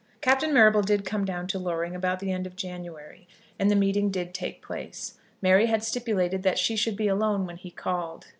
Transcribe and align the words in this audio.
Captain 0.19 0.51
Marrable 0.51 0.81
did 0.81 1.05
come 1.05 1.25
down 1.25 1.45
to 1.45 1.59
Loring 1.59 1.95
about 1.95 2.17
the 2.19 2.31
end 2.31 2.47
of 2.47 2.55
January, 2.55 3.27
and 3.59 3.69
the 3.69 3.75
meeting 3.75 4.09
did 4.09 4.33
take 4.33 4.59
place. 4.63 5.19
Mary 5.43 5.67
had 5.67 5.83
stipulated 5.83 6.41
that 6.41 6.57
she 6.57 6.75
should 6.75 6.95
be 6.97 7.07
alone 7.07 7.45
when 7.45 7.57
he 7.57 7.69
called. 7.69 8.25